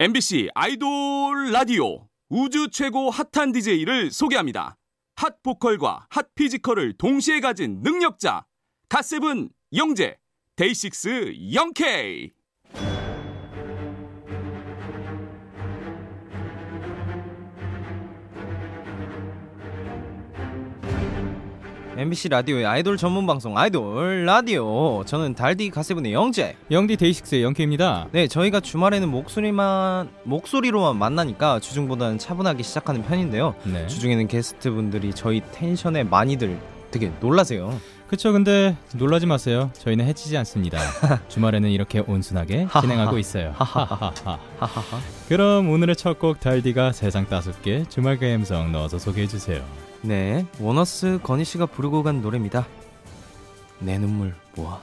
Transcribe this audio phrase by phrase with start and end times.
[0.00, 4.76] MBC 아이돌 라디오 우주 최고 핫한 DJ를 소개합니다.
[5.14, 8.44] hot 보컬과 hot physical을 동시에 가진 능력자
[8.88, 10.16] 갓세븐 영재
[10.56, 12.32] 데이식스 영케이
[22.04, 28.08] MBC 라디오의 아이돌 전문 방송 아이돌 라디오 저는 달디 갓세븐의 영재 영디 데이식스의 영케이입니다.
[28.12, 33.86] 네 저희가 주말에는 목소리만 목소리로만 만나니까 주중보다는 차분하게 시작하는 편인데요 네.
[33.86, 36.58] 주중에는 게스트분들이 저희 tension에 많이들
[36.90, 37.74] 되게 놀라세요
[38.06, 39.70] 그쵸 근데 놀라지 마세요.
[39.72, 40.78] 저희는 해치지 않습니다.
[41.28, 43.54] 주말에는 이렇게 온순하게 진행하고 있어요.
[45.28, 49.64] 그럼 오늘의 첫 곡 달디가 세상 따숩게 주말 감성 넣어서 소개해 주세요.
[50.04, 52.66] 네 원어스 건희 씨가 부르고 간 노래입니다.
[53.78, 54.80] 내 눈물 모아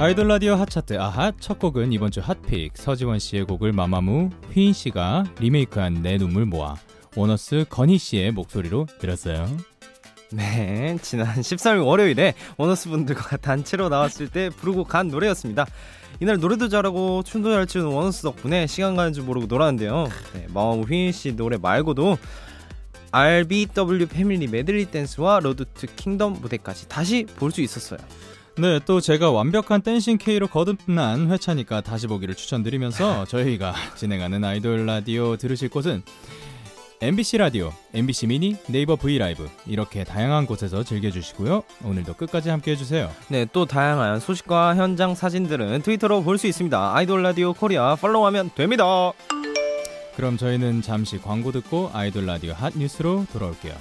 [0.00, 4.72] 아이돌 라디오 핫차트 아핫 첫 곡은 이번 주 hot pick 서지원 씨의 곡을 마마무 휘인
[4.72, 6.74] 씨가 리메이크한 내 눈물 모아
[7.16, 9.46] 원어스 건희 씨의 목소리로 들었어요.
[10.32, 15.66] 네, 지난 13일 월요일에 원어스 분들과 단체로 나왔을 때 부르고 간 노래였습니다.
[16.20, 20.08] 이날 노래도 잘하고 춤도 잘 추는 원어스 덕분에 시간 가는 줄 모르고 놀았는데요.
[20.32, 22.16] 네, 마마무 휘인 씨 노래 말고도
[23.12, 27.98] RBW family 메들리 댄스와 Road to Kingdom 무대까지 다시 볼 수 있었어요.
[28.60, 35.36] 네, 또 제가 완벽한 dancing K로 거듭난 회차니까 다시 보기를 추천드리면서 저희가 진행하는 아이돌 라디오
[35.36, 36.02] 들으실 곳은
[37.02, 41.62] MBC 라디오, MBC 미니, 네이버 V 라이브 이렇게 다양한 곳에서 즐겨주시고요.
[41.84, 43.10] 오늘도 끝까지 함께 해주세요.
[43.28, 46.94] 네, 또 다양한 소식과 현장 사진들은 트위터로 볼 수 있습니다.
[46.94, 48.84] 아이돌 라디오 코리아 follow하면 됩니다.
[50.16, 53.72] 그럼 저희는 잠시 광고 듣고 아이돌 라디오 핫 뉴스로 돌아올게요.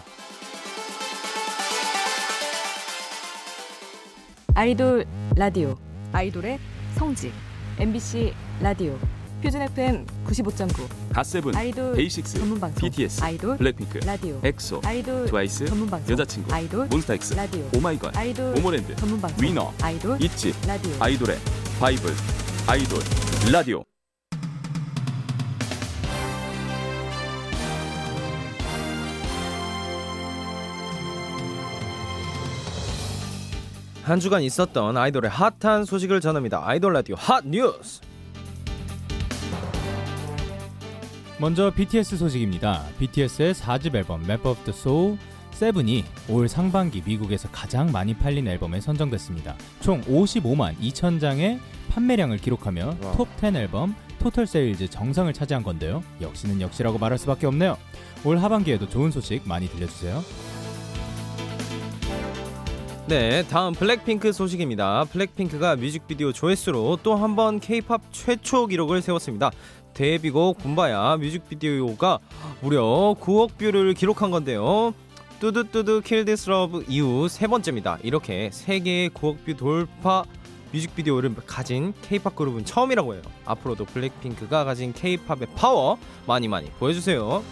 [4.60, 5.06] 아이돌
[5.38, 5.78] 라디오
[6.12, 6.60] 아이돌의
[6.96, 7.32] 성지
[7.80, 9.00] MBC 라디오
[9.42, 15.66] 표준 FM 95.9 갓세븐 아이돌 데이식스 전문 방송 BTS 아이돌 블랙핑크 라디오 엑소 아이돌 트와이스
[15.66, 20.92] 전문 방송 여자친구 아이돌 몬스타엑스 라디오 오마이걸 아이돌 모모랜드 전문 방송 위너 아이돌 있지 라디오.
[21.00, 21.38] 아이돌의
[21.80, 22.12] 바이블
[22.68, 23.00] 아이돌
[23.54, 23.86] 라디오
[34.10, 36.68] 한 주간 있었던 아이돌의 핫한 소식을 전합니다.
[36.68, 38.02] 아이돌 라디오 핫 뉴스.
[41.38, 42.86] 먼저 BTS 소식입니다.
[42.98, 45.18] BTS의 4집 앨범 Map of the Soul
[45.52, 49.56] 7이 올 상반기 미국에서 가장 많이 팔린 앨범에 선정됐습니다.
[49.80, 51.60] 총 55만 2천 장의
[51.90, 53.12] 판매량을 기록하며 와.
[53.14, 56.04] top10 album total sales 정상을 차지한 건데요.
[56.20, 57.78] 역시는 역시라고 말할 수밖에 없네요.
[58.26, 60.49] 올 하반기에도 좋은 소식 많이 들려주세요.
[63.10, 65.06] 네, 다음 블랙핑크 소식입니다.
[65.06, 69.50] 블랙핑크가 뮤직비디오 조회수로 또 한번 K-팝 최초 기록을 세웠습니다.
[69.96, 72.20] 데뷔곡 붐바야 뮤직비디오가
[72.62, 74.94] 무려 9억 view를 기록한 건데요.
[75.40, 77.98] 뚜두뚜두 Kill This Love 이후 세 번째입니다.
[78.04, 80.24] 이렇게 세 개의 9억 view 돌파
[80.72, 83.24] 뮤직비디오를 가진 K-팝 그룹은 처음이라고 해요.
[83.44, 87.44] 앞으로도 블랙핑크가 가진 K-팝의 파워 많이 많이 보여주세요.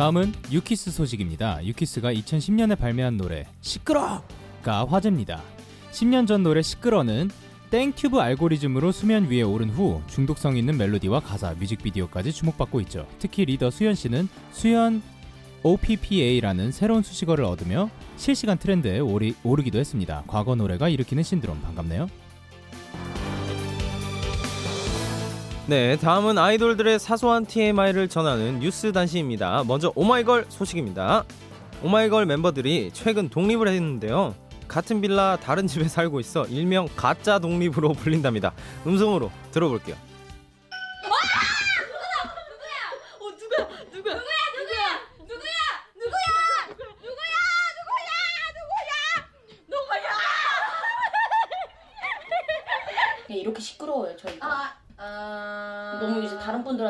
[0.00, 1.62] 다음은 유키스 소식입니다.
[1.62, 5.42] 유키스가 2010년에 발매한 노래 시끄러가 화제입니다.
[5.90, 7.28] 10년 전 노래 시끄러는
[7.68, 13.06] 땡튜브 알고리즘으로 수면 위에 오른 후 중독성 있는 멜로디와 가사, 뮤직비디오까지 주목받고 있죠.
[13.18, 15.02] 특히 리더 수현 씨는 수현
[15.64, 20.24] OPPA라는 새로운 수식어를 얻으며 실시간 트렌드에 오르기도 했습니다.
[20.26, 22.08] 과거 노래가 일으키는 신드롬 반갑네요.
[25.70, 29.62] 네, 다음은 아이돌들의 사소한 TMI를 전하는 뉴스 단신입니다.
[29.68, 31.22] 먼저 오마이걸 소식입니다.
[31.84, 34.34] 오마이걸 멤버들이 최근 독립을 했는데요.
[34.66, 38.52] 같은 빌라 다른 집에 살고 있어 일명 가짜 독립으로 불린답니다.
[38.84, 39.94] 음성으로 들어볼게요.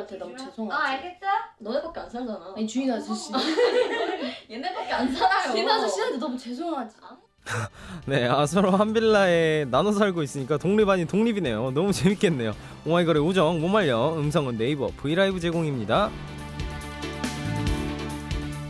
[0.07, 1.27] 분들한테 너무 죄송하지 아 알겠어?
[1.59, 3.33] 너네밖에 안 살잖아 아니 주인 아저씨
[4.51, 6.97] 얘네밖에 안 살아요 주인 아저씨한테 너무 죄송하지
[8.07, 11.71] 네, 아 서로 한 빌라에 나눠 살고 있으니까 독립 아닌 독립이네요.
[11.71, 12.53] 너무 재밌겠네요.
[12.87, 16.11] 오마이걸의 우정 못 말려 음성은 네이버 브이라이브 제공입니다.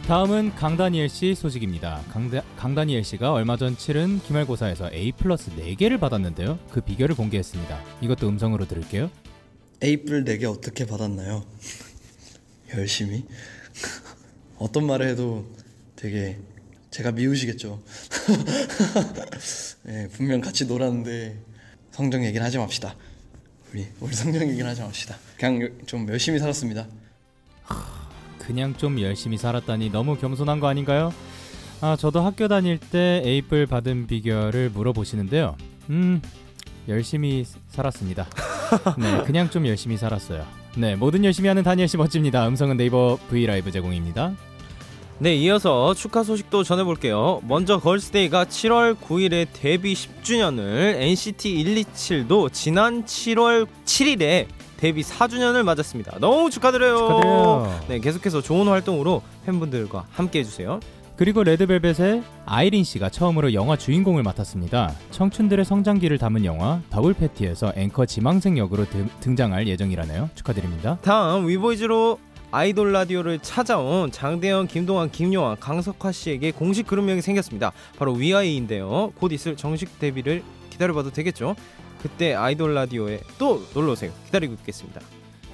[0.07, 2.01] 다음은 강다니엘 씨 소식입니다.
[2.11, 6.59] 강다, 강다니엘 씨가 얼마 전 치른 기말고사에서 A 플러스 4개를 받았는데요.
[6.71, 7.79] 그 비결을 공개했습니다.
[8.01, 9.11] 이것도 음성으로 들을게요.
[9.83, 11.45] 에이플 4개 어떻게 받았나요?
[12.77, 13.25] 열심히?
[14.59, 15.47] 어떤 말을 해도
[15.97, 16.39] 되게
[16.91, 17.81] 제가 미우시겠죠.
[19.85, 21.39] 네, 분명 같이 놀았는데
[21.93, 22.95] 성적 얘기는 하지 맙시다.
[23.73, 25.17] 우리 우리 성적 얘기는 하지 맙시다.
[25.39, 26.87] 그냥 요- 좀 열심히 살았습니다.
[28.39, 31.13] 그냥 좀 열심히 살았다니 너무 겸손한 거 아닌가요?
[31.81, 35.57] 아, 저도 학교 다닐 때 에이플 받은 비결을 물어보시는데요.
[35.91, 36.21] 음,
[36.89, 38.29] 열심히 살았습니다.
[38.99, 40.45] 네, 그냥 좀 열심히 살았어요.
[40.77, 42.47] 네, 뭐든 열심히 하는 다니엘 씨 멋집니다.
[42.49, 44.33] 음성은 네이버 V 라이브 제공입니다.
[45.19, 47.43] 네, 이어서 축하 소식도 전해볼게요.
[47.47, 54.47] 먼저 걸스데이가 7월 9일에 데뷔 10주년을 NCT 127도 지난 7월 7일에
[54.79, 56.19] 데뷔 4주년을 맞았습니다.
[56.21, 56.97] 너무 축하드려요.
[56.97, 57.81] 축하드려요.
[57.89, 60.81] 네, 계속해서 좋은 활동으로 팬분들과 함께 해주세요.
[61.21, 64.95] 그리고 레드벨벳의 아이린 씨가 처음으로 영화 주인공을 맡았습니다.
[65.11, 70.31] 청춘들의 성장기를 담은 영화 더블 패티에서 앵커 지망생 역으로 등- 등장할 예정이라네요.
[70.35, 70.97] 축하드립니다.
[71.03, 72.19] 다음 위보이즈로
[72.53, 77.73] 아이돌 라디오를 찾아온 장대현, 김동완, 김요한, 강석화 씨에게 공식 그룹명이 생겼습니다.
[77.99, 79.13] 바로 위아이인데요.
[79.17, 81.55] 곧 있을 정식 데뷔를 기다려봐도 되겠죠?
[82.01, 84.11] 그때 아이돌 라디오에 또 놀러오세요.
[84.25, 85.03] 기다리고 있겠습니다.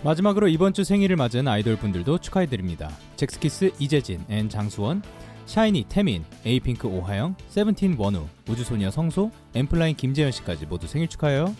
[0.04, 2.90] 마지막으로 이번 주 생일을 맞은 아이돌 분들도 축하해드립니다.
[3.16, 5.02] 젝스키스 이재진 and 장수원,
[5.46, 11.54] 샤이니 태민, 에이핑크 오하영, 세븐틴 원우, 우주소녀 성소, 엔플라잉 김재현 씨까지 모두 생일 축하해요.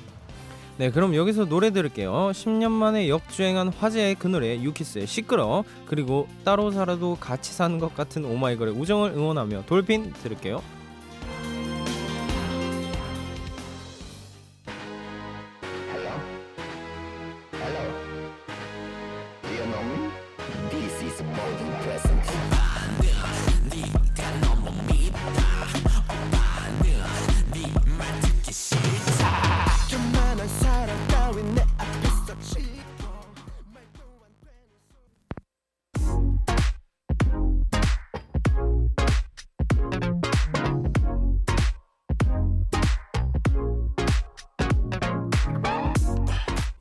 [0.78, 2.12] 네, 그럼 여기서 노래 들을게요.
[2.32, 8.24] 10년 만에 역주행한 화제의 그 노래 유키스의 시끄러 그리고 따로 살아도 같이 사는 것 같은
[8.26, 10.62] 오마이걸의 우정을 응원하며 Dolphin 들을게요.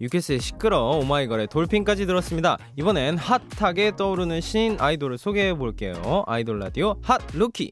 [0.06, 2.58] 유키스의 시끄러 오마이걸의 Dolphin까지 들었습니다.
[2.78, 6.24] 이번엔 핫하게 떠오르는 신인 아이돌을 소개해 볼게요.
[6.28, 7.72] 아이돌 라디오 hot rookie.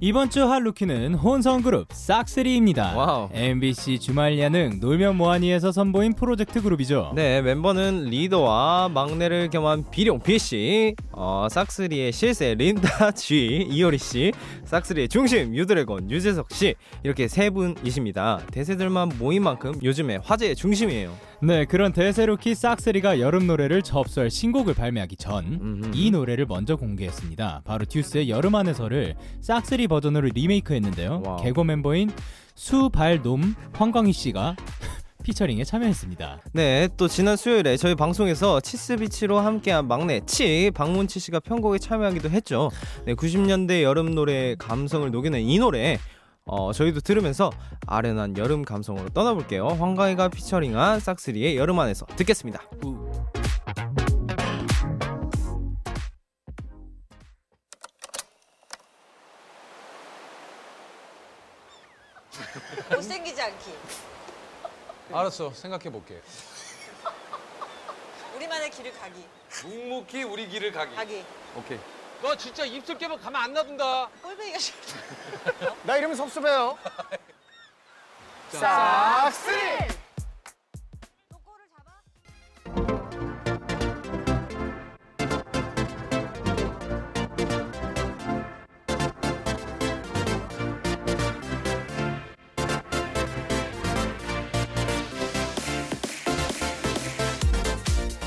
[0.00, 2.94] 이번 주 hot rookie는 혼성 그룹 싹쓰리입니다.
[2.94, 3.30] Wow.
[3.32, 7.12] MBC 주말 예능 놀면 뭐하니에서 선보인 프로젝트 그룹이죠.
[7.14, 14.32] 네, 멤버는 리더와 막내를 겸한 비룡 비씨, 어, 싹쓰리의 실세 린다 G, 이효리 씨,
[14.64, 18.40] 싹쓰리의 중심 유드래곤 유재석 씨 이렇게 세 분이십니다.
[18.50, 21.14] 대세들만 모인 만큼 요즘에 화제의 중심이에요.
[21.44, 25.90] 네, 그런 대세rookie 싹쓰리가 여름 노래를 접수할 신곡을 발매하기 전.
[25.92, 27.62] 이 노래를 먼저 공개했습니다.
[27.66, 31.22] 바로 듀스의 여름 안에서를 싹쓰리 버전으로 리메이크했는데요.
[31.22, 31.42] Wow.
[31.42, 32.10] 객원 멤버인
[32.54, 34.56] 수발놈 황광희 씨가
[35.22, 36.40] 피처링에 참여했습니다.
[36.52, 42.70] 네, 또 지난 수요일에 저희 방송에서 치스비치로 함께한 막내 치 박문치 씨가 편곡에 참여하기도 했죠.
[43.04, 45.98] 네, 90년대 여름 노래 감성을 녹여낸 이 노래.
[46.46, 47.50] 어, 저희도 들으면서
[47.86, 49.66] 아련한 여름 감성으로 떠나볼게요.
[49.68, 52.60] 황가희가 피처링한 싹스리의 여름 안에서 듣겠습니다.
[62.90, 63.74] 못생기지 않기.
[65.12, 66.20] 알았어 생각해 볼게
[68.36, 69.24] 우리만의 길을 가기.
[69.64, 71.24] 묵묵히 우리 길을 가기 가기.
[71.56, 71.78] 오케이
[72.22, 74.08] 너 진짜 입술 깨면 가만 안 놔둔다
[74.58, 75.76] 싫어.
[75.84, 76.76] 나 이러면 섭섭해요
[78.50, 79.30] 잡아.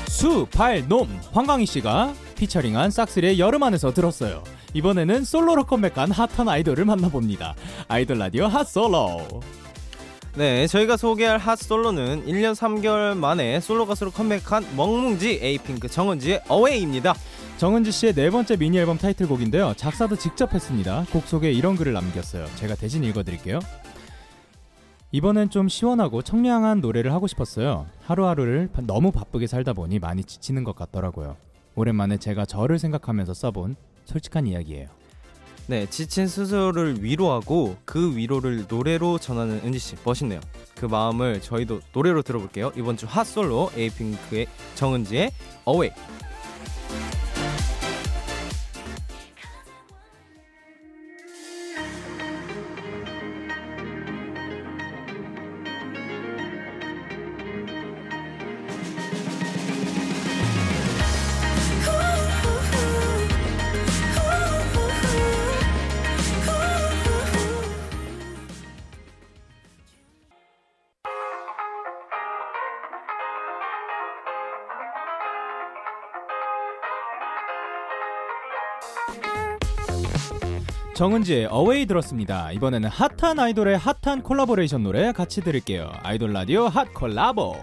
[0.08, 4.42] 수발놈 황광희 씨가 피처링한 싹쓰리의 여름 안에서 들었어요.
[4.74, 7.54] 이번에는 솔로로 컴백한 핫한 아이돌을 만나봅니다.
[7.88, 9.40] 아이돌 라디오 핫솔로.
[10.36, 17.14] 네, 저희가 소개할 핫 솔로는 1년 3개월 만에 솔로 가수로 컴백한 멍뭉지 에이핑크 정은지의 Away입니다.
[17.56, 19.74] 정은지 씨의 네 번째 미니 앨범 타이틀곡인데요.
[19.76, 21.06] 작사도 직접 했습니다.
[21.12, 22.46] 곡 속에 이런 글을 남겼어요.
[22.56, 23.58] 제가 대신 읽어드릴게요.
[25.10, 27.86] 이번엔 좀 시원하고 청량한 노래를 하고 싶었어요.
[28.04, 31.36] 하루하루를 바- 너무 바쁘게 살다 보니 많이 지치는 것 같더라고요.
[31.74, 33.74] 오랜만에 제가 저를 생각하면서 써본
[34.08, 34.88] 솔직한 이야기예요.
[35.66, 40.40] 네, 지친 스스로를 위로하고 그 위로를 노래로 전하는 은지 씨 멋있네요.
[40.74, 42.72] 그 마음을 저희도 노래로 들어볼게요.
[42.74, 44.46] 이번 주 핫솔로 에이핑크의
[44.76, 45.30] 정은지의
[45.68, 45.92] Away.
[80.98, 82.50] 정은지의 Away 들었습니다.
[82.50, 85.92] 이번에는 핫한 아이돌의 핫한 콜라보레이션 노래 같이 들을게요.
[86.02, 87.54] 아이돌 라디오 hot collabo.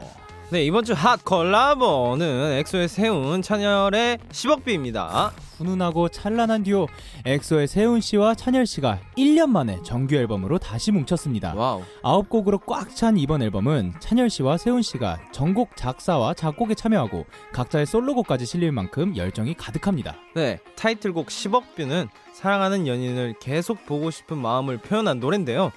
[0.56, 5.34] 네, 이번 주 hot collabo는 엑소의 세훈 찬열의 10억뷰입니다.
[5.58, 6.88] 훈훈하고 찬란한 듀오
[7.26, 11.56] 엑소의 세훈 씨와 찬열 씨가 1년 만에 정규 앨범으로 다시 뭉쳤습니다.
[11.56, 11.84] Wow.
[12.04, 17.86] 아홉 곡으로 꽉 찬 이번 앨범은 찬열 씨와 세훈 씨가 전곡 작사와 작곡에 참여하고 각자의
[17.86, 20.16] 솔로곡까지 실릴 만큼 열정이 가득합니다.
[20.36, 25.74] 네, 타이틀곡 10억 뷰는 사랑하는 연인을 계속 보고 싶은 마음을 표현한 노래인데요.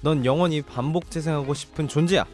[0.00, 2.24] 넌 영원히 반복 재생하고 싶은 존재야.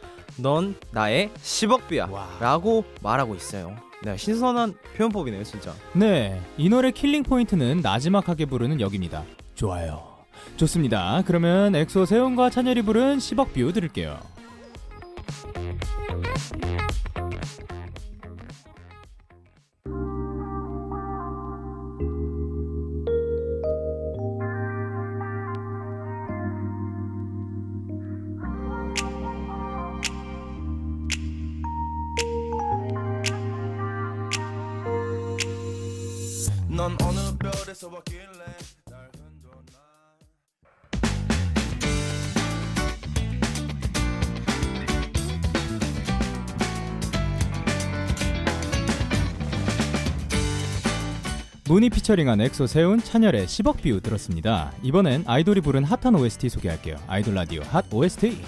[0.41, 2.09] 넌 나의 10억뷰야.
[2.41, 3.77] 라고 말하고 있어요.
[4.05, 5.75] 네, 신선한 표현법이네요, 진짜.
[5.93, 9.25] 네, 이 노래 killing point는 나지막하게 부르는 역입니다.
[9.55, 10.07] 좋아요.
[10.57, 11.23] 좋습니다.
[11.27, 14.21] 그러면 엑소 세훈과 찬열이 부른 10억 뷰 들을게요.
[37.87, 38.45] 왔길래
[38.91, 39.79] 날 흔들었나
[51.69, 54.73] 문이 피처링한 엑소 세훈 찬열의 10억 뷰 들었습니다.
[54.83, 56.97] 이번엔 아이돌이 부른 핫한 OST 소개할게요.
[57.07, 58.43] 아이돌 라디오 핫 OST.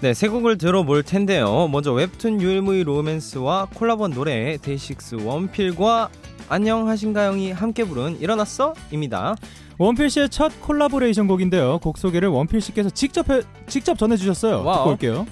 [0.00, 1.68] 네, 세 곡을 들어볼 텐데요.
[1.68, 6.10] 먼저 웹툰 유일무이 로맨스와 collabo한 노래 데이식스 원필과
[6.52, 9.34] 안녕하신가영이 함께 부른 일어났어 입니다.
[9.78, 11.78] 원필 씨의 첫 콜라보레이션 곡인데요.
[11.78, 14.62] 곡 소개를 원필 씨께서 직접 해, 직접 전해주셨어요.
[14.62, 14.76] Wow.
[14.80, 15.26] 듣고 올게요.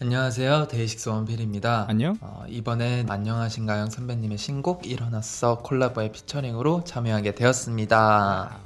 [0.00, 0.68] 안녕하세요.
[0.68, 1.84] 데이식스 원필입니다.
[1.90, 2.16] 안녕.
[2.22, 8.60] 어, 이번엔 안녕하신가영 선배님의 신곡 일어났어 collabo의 피처링으로 참여하게 되었습니다.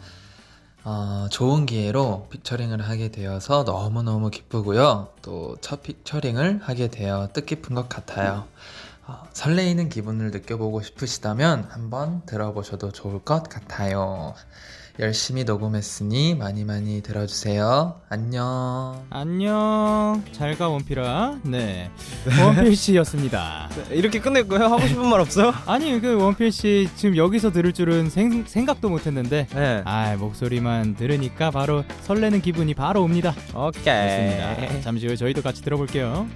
[0.85, 5.09] 어, 좋은 기회로 피처링을 하게 되어서 너무너무 기쁘고요.
[5.23, 8.45] 또 첫 피처링을 하게 되어 뜻깊은 것 같아요.
[8.47, 8.49] 어,
[9.38, 14.35] 설레이는 기분을 느껴보고 싶으시다면 한번 들어보셔도 좋을 것 같아요.
[14.99, 18.00] 열심히 녹음했으니 많이 많이 들어주세요.
[18.09, 19.07] 안녕.
[19.11, 20.25] 안녕.
[20.33, 21.38] 잘가 원필아.
[21.45, 21.88] 네.
[22.42, 23.71] 원필 씨였습니다.
[23.92, 24.64] 이렇게 끝낼 거예요?
[24.64, 25.54] 하고 싶은 말 없어요?
[25.66, 29.83] 아니 그 원필 씨 지금 여기서 들을 줄은 생, 생각도 못했는데 네.
[29.85, 33.33] 아 목소리만 들으니까 바로 설레는 기분이 바로 옵니다.
[33.54, 33.85] 오케이.
[33.85, 34.80] 좋습니다.
[34.80, 36.26] 잠시 후에 저희도 같이 들어볼게요.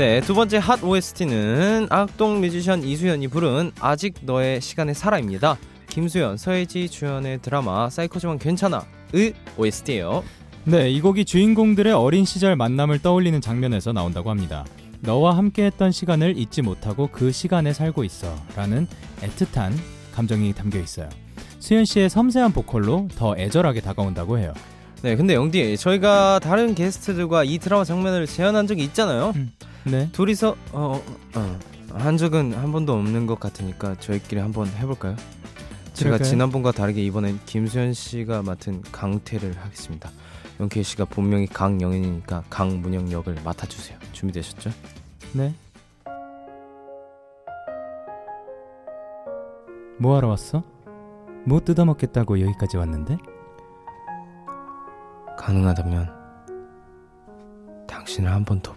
[0.00, 5.58] 네, 두 번째 핫 OST는 악동 뮤지션 이수연이 부른 아직 너의 시간에 살아입니다.
[5.90, 10.24] 김수연, 서예지 주연의 드라마 사이코지만 괜찮아 의 OST예요.
[10.64, 14.64] 네, 이 곡이 주인공들의 어린 시절 만남을 떠올리는 장면에서 나온다고 합니다.
[15.00, 18.88] 너와 함께했던 시간을 잊지 못하고 그 시간에 살고 있어라는
[19.20, 19.74] 애틋한
[20.14, 21.10] 감정이 담겨 있어요.
[21.58, 24.54] 수연 씨의 섬세한 보컬로 더 애절하게 다가온다고 해요.
[25.02, 29.34] 네, 근데 영디 저희가 다른 게스트들과 이 드라마 장면을 재현한 적이 있잖아요.
[29.84, 30.08] 네.
[30.12, 31.02] 둘이서 어,
[31.34, 31.58] 어,
[31.94, 35.16] 한 적은 한 번도 없는 것 같으니까 저희끼리 한번 해볼까요?
[35.94, 36.28] 제가 그럴까요?
[36.28, 40.10] 지난번과 다르게 이번엔 김수현 씨가 맡은 강태를 하겠습니다.
[40.60, 43.98] 영케이 씨가 본명이 강영현이니까 강문영 역을 맡아주세요.
[44.12, 44.70] 준비되셨죠?
[45.32, 45.54] 네.
[49.98, 50.62] 뭐 하러 왔어?
[51.44, 53.16] 뭐 뜯어먹겠다고 여기까지 왔는데?
[55.38, 56.20] 가능하다면
[57.88, 58.74] 당신을 한 번 더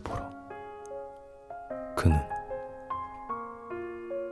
[2.04, 2.20] 그는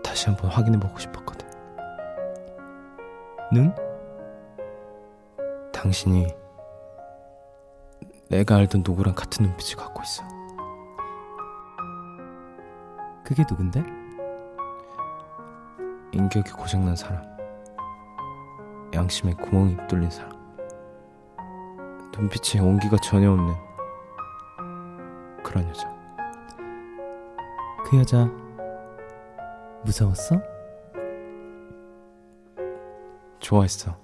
[0.03, 1.47] 다시 한번 확인해보고 싶었거든.
[3.53, 3.73] 눈?
[5.71, 6.27] 당신이
[8.29, 10.21] 내가 알던 누구랑 같은 눈빛을 갖고 있어.
[13.23, 13.81] 그게 누군데?
[16.11, 17.23] 인격이 고장난 사람.
[18.93, 20.33] 양심에 구멍이 뚫린 사람.
[22.17, 23.55] 눈빛에 온기가 전혀 없는
[25.41, 26.00] 그런 여자.
[27.91, 28.25] 그 여자
[29.83, 30.41] 무서웠어?
[33.41, 33.97] 좋아했어.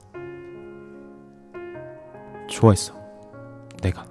[2.50, 2.94] 좋아했어.
[3.82, 4.06] 내가.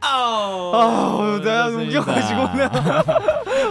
[0.00, 2.40] 아우, 내가 웃겨가지고.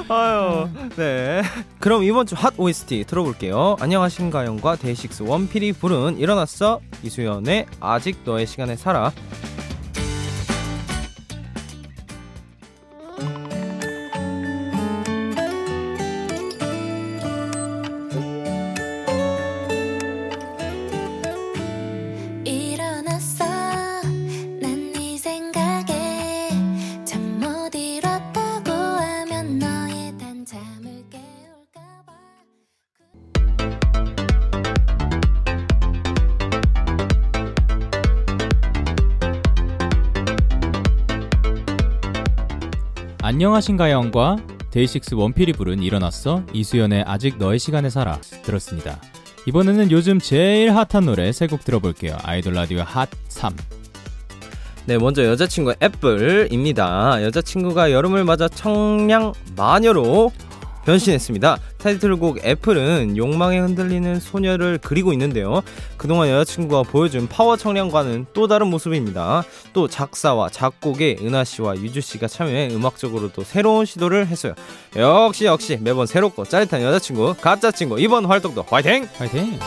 [0.13, 1.41] 아유, 네.
[1.79, 3.75] 그럼 이번 주 핫 OST 들어볼게요.
[3.81, 9.11] 안녕하신가영과 데이식스 원필이 부른 일어났어 이수연의 아직 너의 시간에 살아.
[13.17, 13.40] 일
[43.45, 44.37] 안녕하신가영과
[44.69, 49.01] 데이식스 원필이 부른 일어났어 이수연의 아직 너의 시간에 살아 들었습니다.
[49.47, 52.17] 이번에는 요즘 제일 핫한 노래 세 곡 들어볼게요.
[52.21, 53.55] 아이돌 라디오 핫 3.
[54.85, 57.23] 네, 먼저 여자친구 Apple입니다.
[57.23, 60.31] 여자친구가 여름을 맞아 청량 마녀로
[60.85, 61.57] 변신했습니다.
[61.77, 65.61] 타이틀곡 Apple은 욕망에 흔들리는 소녀를 그리고 있는데요.
[65.97, 69.43] 그동안 여자친구가 보여준 파워 청량과는 또 다른 모습입니다.
[69.73, 74.53] 또 작사와 작곡에 은하 씨와 유주 씨가 참여해 음악적으로도 새로운 시도를 했어요.
[74.95, 79.07] 역시 역시 매번 새롭고 짜릿한 여자친구, 갓자친구 이번 활동도 화이팅!
[79.17, 79.59] 화이팅!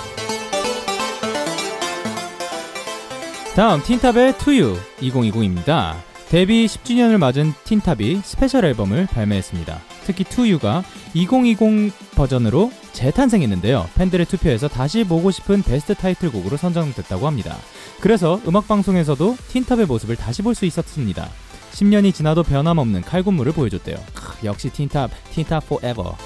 [3.54, 6.13] 다음 틴탑의 To You 2020입니다.
[6.35, 9.79] 데뷔 10주년을 맞은 틴탑이 스페셜 앨범을 발매했습니다.
[10.03, 10.83] 특히 To You가
[11.14, 13.88] 2020 버전으로 재탄생했는데요.
[13.95, 17.57] 팬들의 투표에서 다시 보고 싶은 베스트 타이틀곡으로 선정됐다고 합니다.
[18.00, 21.29] 그래서 음악 방송에서도 틴탑의 모습을 다시 볼 수 있었습니다.
[21.71, 23.97] 10년이 지나도 변함없는 칼군무를 보여줬대요.
[24.12, 26.17] 크, 역시 틴탑, 틴탑 forever.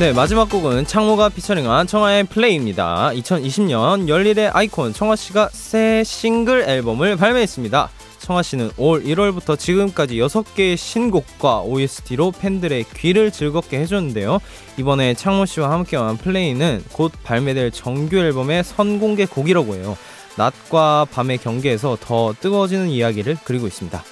[0.00, 3.10] 네, 마지막 곡은 창모가 피처링한 청하의 플레이입니다.
[3.12, 7.90] 2020년 열일의 아이콘 청하 씨가 새 싱글 앨범을 발매했습니다.
[8.20, 14.38] 청하 씨는 올 1월부터 지금까지 6개의 신곡과 OST로 팬들의 귀를 즐겁게 해줬는데요.
[14.78, 19.98] 이번에 창모 씨와 함께한 플레이는 곧 발매될 정규 앨범의 선공개 곡이라고 해요.
[20.38, 24.02] 낮과 밤의 경계에서 더 뜨거워지는 이야기를 그리고 있습니다.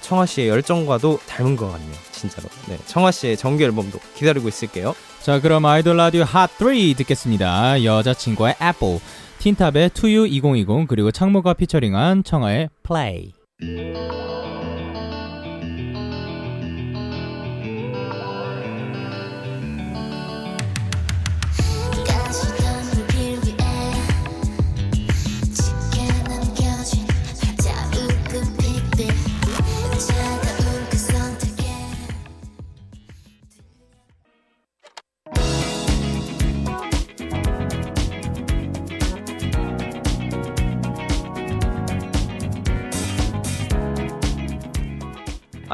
[0.00, 1.92] 청하 씨의 열정과도 닮은 것 같네요.
[2.12, 2.48] 진짜로.
[2.68, 4.94] 네, 청하 씨의 정규 앨범도 기다리고 있을게요.
[5.22, 7.84] 자 그럼 아이돌 라디오 핫3 듣겠습니다.
[7.84, 8.98] 여자친구의 애플
[9.38, 13.32] 틴탑의 To You 2020 그리고 창모가 피처링한 청하의 플레이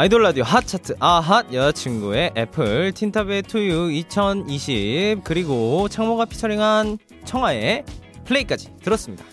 [0.04, 7.84] 아이돌 라디오 핫 차트 아핫 여자친구의 애플 틴탑의 To You 2020 그리고 창모가 피처링한 청하의
[8.26, 9.24] 플레이까지 들었습니다.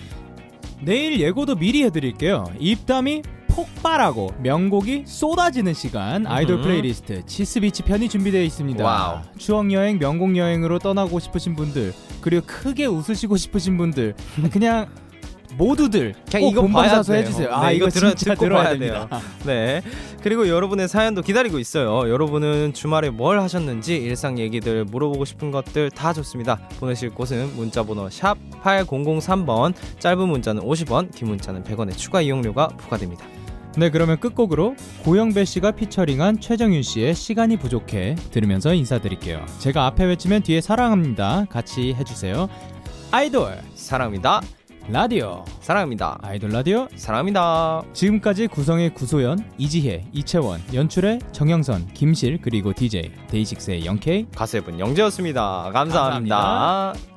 [0.81, 6.63] 내일 예고도 미리 해드릴게요 입담이 폭발하고 명곡이 쏟아지는 시간 아이돌 음흠.
[6.63, 9.21] 플레이리스트 치스비치 편이 준비되어 있습니다 wow.
[9.37, 14.15] 추억 여행 명곡 여행으로 떠나고 싶으신 분들 그리고 크게 웃으시고 싶으신 분들
[14.53, 14.87] 그냥
[15.57, 17.13] 모두들 그냥 꼭 이거 본방사수.
[17.13, 19.07] 해주세요 아 네, 이거 들어- 진짜 듣고 들어야 돼요.
[19.45, 19.81] 네.
[20.23, 22.09] 그리고 여러분의 사연도 기다리고 있어요.
[22.09, 26.57] 여러분은 주말에 뭘 하셨는지 일상 얘기들 물어보고 싶은 것들 다 좋습니다.
[26.79, 33.25] 보내실 곳은 문자번호 샵 8003번 짧은 문자는 50원 긴 문자는 100원의 추가 이용료가 부과됩니다.
[33.77, 39.45] 네 그러면 끝곡으로 고영배 씨가 피처링한 최정윤 씨의 시간이 부족해 들으면서 인사드릴게요.
[39.59, 41.45] 제가 앞에 외치면 뒤에 사랑합니다.
[41.49, 42.49] 같이 해주세요.
[43.11, 44.41] 아이돌 사랑합니다.
[44.91, 46.19] 라디오 사랑합니다.
[46.21, 47.81] 아이돌 라디오 사랑합니다.
[47.93, 55.71] 지금까지 구성의 구소연, 이지혜, 이채원, 연출의 정영선, 김실 그리고 DJ 데이식스의 영케이 가수분 영재였습니다.
[55.71, 56.93] 감사합니다.
[56.97, 57.10] 있